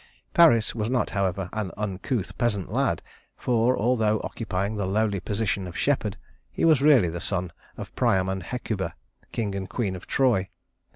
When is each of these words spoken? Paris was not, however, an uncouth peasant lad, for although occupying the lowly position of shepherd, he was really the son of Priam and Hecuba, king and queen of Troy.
Paris 0.33 0.73
was 0.73 0.89
not, 0.89 1.11
however, 1.11 1.47
an 1.53 1.69
uncouth 1.77 2.35
peasant 2.35 2.71
lad, 2.71 3.03
for 3.37 3.77
although 3.77 4.19
occupying 4.23 4.75
the 4.75 4.87
lowly 4.87 5.19
position 5.19 5.67
of 5.67 5.77
shepherd, 5.77 6.17
he 6.49 6.65
was 6.65 6.81
really 6.81 7.07
the 7.07 7.21
son 7.21 7.51
of 7.77 7.93
Priam 7.95 8.27
and 8.27 8.41
Hecuba, 8.41 8.95
king 9.31 9.53
and 9.53 9.69
queen 9.69 9.95
of 9.95 10.07
Troy. 10.07 10.49